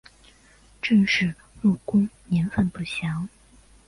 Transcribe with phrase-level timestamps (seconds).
[0.81, 1.31] 郑氏
[1.61, 3.29] 入宫年份不详。